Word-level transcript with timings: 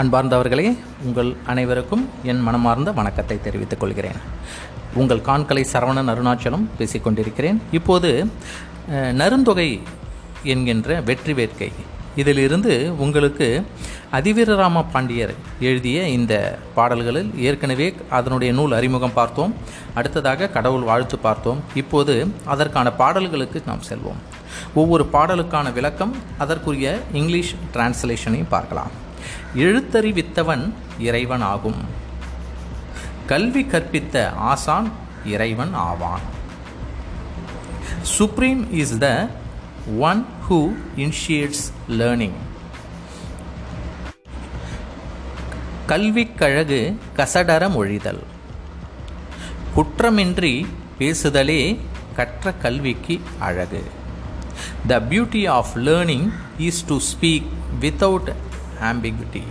அன்பார்ந்தவர்களே 0.00 0.68
உங்கள் 1.04 1.28
அனைவருக்கும் 1.50 2.02
என் 2.30 2.40
மனமார்ந்த 2.46 2.90
வணக்கத்தை 2.96 3.36
தெரிவித்துக் 3.44 3.80
கொள்கிறேன். 3.82 4.18
உங்கள் 5.00 5.22
காண்கலை 5.28 5.62
சரவணன் 5.72 6.10
அருணாச்சலம் 6.12 6.66
பேசிக்கொண்டிருக்கிறேன் 6.78 7.58
இப்போது 7.78 8.10
நருந்தொகை 9.20 9.66
என்கின்ற 10.54 10.98
வெற்றி 11.10 11.34
வேட்கை. 11.38 11.70
இதிலிருந்து 12.22 12.74
உங்களுக்கு 13.04 13.48
அதிவீரராம 14.18 14.84
பாண்டியர் 14.92 15.34
எழுதிய 15.68 16.02
இந்த 16.16 16.34
பாடல்களில் 16.76 17.30
ஏற்கனவே 17.48 17.88
அதனுடைய 18.18 18.52
நூல் 18.58 18.76
அறிமுகம் 18.80 19.16
பார்த்தோம். 19.20 19.54
அடுத்ததாக 19.94 20.50
கடவுள் 20.58 20.86
வாழ்த்து 20.90 21.18
பார்த்தோம். 21.26 21.62
இப்போது 21.82 22.16
அதற்கான 22.54 22.94
பாடல்களுக்கு 23.00 23.62
நாம் 23.70 23.88
செல்வோம். 23.90 24.22
ஒவ்வொரு 24.82 25.06
பாடலுக்கான 25.16 25.72
விளக்கம் 25.80 26.14
அதற்குரிய 26.44 26.98
இங்கிலீஷ் 27.22 27.54
டிரான்ஸ்லேஷனையும் 27.74 28.54
பார்க்கலாம். 28.56 28.94
எழுத்தறிவித்தவன் 29.56 30.72
இறைவன் 30.98 31.40
ஆகும் 31.40 31.80
கல்வி 33.26 33.62
கற்பித்த 33.62 34.32
ஆசான் 34.34 34.92
இறைவன் 35.24 35.74
ஆவான். 35.74 36.20
Supreme 38.02 38.72
is 38.72 38.98
the 38.98 39.28
one 39.98 40.26
who 40.48 40.74
initiates 40.96 41.64
learning 41.88 42.38
கல்விக்கழகு 45.88 46.94
கசடர 47.16 47.68
மொழிதல். 47.68 48.22
குற்றமின்றி 49.76 50.66
பேசுதலே 50.98 51.78
கற்ற 52.16 52.52
கல்விக்கு 52.52 53.20
அழகு. 53.38 53.84
The 54.86 55.00
beauty 55.00 55.48
of 55.48 55.72
learning 55.74 56.32
is 56.58 56.84
to 56.86 56.98
speak 57.10 57.48
without 57.80 58.34
ambiguity 58.82 59.42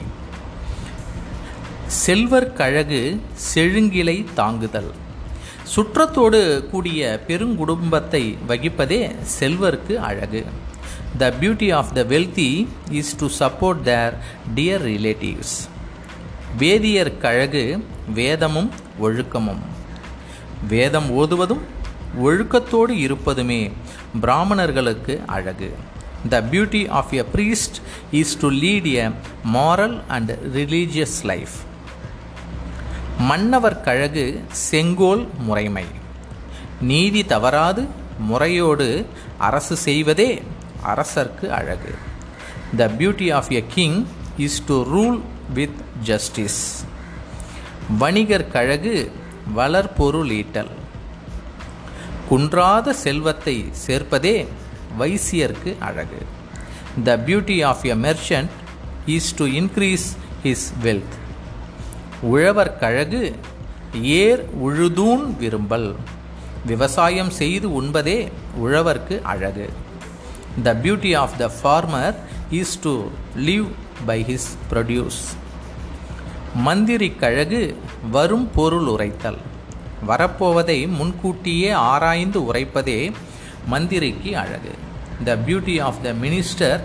செல்வர் 1.87 2.53
கழகு 2.53 3.21
செழுங்கிலை 3.53 4.25
தாங்குதல். 4.33 4.91
சுற்றத்தோடு 5.75 6.69
கூடிய 6.69 7.23
பெருங்குடும்பத்தை 7.27 8.37
வகிப்பதே 8.47 9.15
செல்வருக்கு 9.39 9.95
அழகு. 9.95 10.45
The 11.17 11.33
beauty 11.41 11.75
of 11.75 11.93
the 11.93 12.03
wealthy 12.03 12.67
is 12.91 13.15
to 13.15 13.27
support 13.39 13.81
their 13.81 14.17
dear 14.55 14.85
relatives 14.85 15.69
வேதியர் 16.57 17.17
கழகு 17.17 17.85
வேதமும் 18.13 18.71
ஒழுக்கமும். 19.01 19.63
வேதம் 20.67 21.11
ஓதுவதும் 21.11 21.61
ஒழுக்கத்தோடு 22.23 22.89
இருப்பதுமே 22.89 23.71
பிராமணர்களுக்கு 24.21 25.21
அழகு. 25.25 25.75
The 26.29 26.41
beauty 26.51 26.89
of 26.89 27.11
a 27.11 27.25
priest 27.35 27.75
is 28.11 28.37
to 28.39 28.49
lead 28.49 28.89
a 28.93 29.11
moral 29.53 29.97
and 30.07 30.31
religious 30.31 31.19
life 31.23 31.55
மன்னவர் 33.29 33.81
கழகு 33.81 34.43
செங்கோல் 34.49 35.27
முறைமை. 35.37 35.85
நீதி 36.81 37.25
தவறாது 37.25 37.87
முறையோடு 38.19 39.05
அரசு 39.37 39.75
செய்வதே 39.77 40.41
அரசர்க்கு 40.83 41.51
அழகு. 41.51 41.95
The 42.77 42.87
beauty 42.97 43.33
of 43.33 43.51
a 43.51 43.63
king 43.75 44.05
is 44.37 44.63
to 44.65 44.75
rule 44.95 45.21
with 45.53 45.79
justice 46.03 46.85
வணிகர் 47.99 48.47
கழகு 48.47 49.11
வளர்பொருளீட்டல் 49.55 50.71
குன்றாத 52.29 52.89
செல்வத்தை 52.89 53.65
சேர்ப்பதே 53.87 54.47
வைசியர்க்கு 54.99 55.77
அழகு. 55.79 56.21
The 57.03 57.17
beauty 57.17 57.65
of 57.65 57.85
a 57.85 57.95
merchant 57.95 58.53
is 59.05 59.35
to 59.35 59.45
increase 59.45 60.07
his 60.43 60.67
wealth 60.83 61.15
உழவர் 62.21 62.77
கழகு 62.77 63.35
ஏர் 64.01 64.43
உழுதூன் 64.65 65.25
விரும்பல். 65.37 65.95
விவசாயம் 66.65 67.29
செய்து 67.29 67.81
உண்பதே 67.81 68.31
உழவர்க்கு 68.63 69.21
அழகு. 69.21 69.69
The 70.63 70.73
beauty 70.83 71.17
of 71.17 71.35
the 71.37 71.51
farmer 71.57 72.15
is 72.49 72.79
to 72.81 72.93
live 73.37 73.67
by 74.05 74.23
his 74.23 74.51
produce 74.71 75.21
மந்திரி 76.55 77.09
கழகு 77.11 77.61
வரும் 78.11 78.49
பொருள் 78.55 78.87
உரைத்தல். 78.87 79.37
வரப்போவதை 80.07 80.79
முன்கூட்டியே 80.87 81.69
ஆராய்ந்து 81.69 82.53
உரைப்பதே 82.53 83.11
மந்திரிக்கு 83.67 84.37
அழகு. 84.37 84.73
The 85.23 85.35
beauty 85.45 85.81
of 85.81 86.01
the 86.03 86.11
minister 86.11 86.81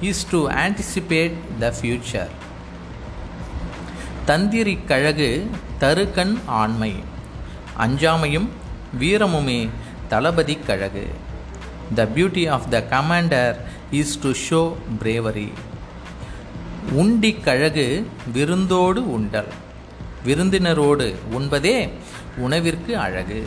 is 0.00 0.26
to 0.30 0.48
anticipate 0.48 1.32
the 1.58 1.72
future 1.80 2.32
தந்திரி 4.26 4.78
கழகு 4.86 5.50
தருக்கண் 5.80 6.34
ஆண்மை. 6.46 6.92
அஞ்சாமையும் 7.78 8.48
வீரமுமே 9.00 9.68
தளபதி 10.08 10.58
கழகு. 10.66 11.06
The 11.94 12.08
beauty 12.14 12.50
of 12.50 12.70
the 12.70 12.84
commander 12.90 13.56
is 13.90 14.18
to 14.22 14.30
show 14.48 14.74
bravery 15.02 15.52
உண்டி 16.92 17.32
கழகு 17.40 18.06
விருந்தோடு 18.32 19.12
உண்டல். 19.12 19.52
விருந்தினரோடு 20.26 21.14
உண்பதே 21.38 21.88
உணவிற்கு 22.36 22.98
அழகு. 22.98 23.46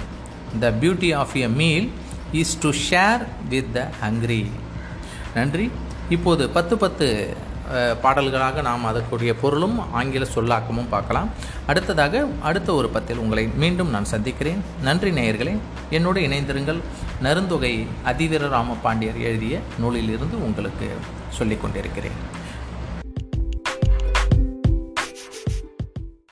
The 0.59 0.73
beauty 0.81 1.15
of 1.15 1.35
a 1.35 1.47
meal 1.47 1.91
is 2.31 2.59
to 2.59 2.69
share 2.69 3.25
with 3.49 3.73
the 3.73 3.89
hungry 4.03 4.45
நன்றி. 5.35 5.71
இப்போது 6.09 6.49
பத்து 6.49 6.77
பத்து 6.77 7.35
பாடல்களாக 8.01 8.61
நாம் 8.61 8.85
அதற்குரிய 8.85 9.35
பொருளும் 9.35 9.93
ஆங்கில 9.93 10.25
சொல்லாக்கமும் 10.35 10.89
பார்க்கலாம். 10.89 11.29
அடுத்ததாக 11.65 12.27
அடுத்த 12.41 12.73
ஒரு 12.73 12.89
பத்தில் 12.89 13.17
உங்களை 13.17 13.49
மீண்டும் 13.55 13.89
நான் 13.89 14.05
சந்திக்கிறேன். 14.05 14.63
நன்றி 14.81 15.11
நேயர்களே. 15.11 15.57
என்னோடு 15.89 16.21
இணைந்திருங்கள். 16.21 16.79
நருந்தொகை 17.23 17.87
அதிவீர 18.05 18.47
ராம 18.47 18.77
பாண்டியர் 18.83 19.19
எழுதிய 19.19 19.59
நூலிலிருந்து 19.79 20.43
உங்களுக்கு 20.45 20.89
சொல்லிக் 21.29 21.61
கொண்டிருக்கிறேன் 21.61 22.45